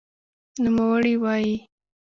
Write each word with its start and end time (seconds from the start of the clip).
نوموړې 0.63 1.11
وايي 1.23 1.55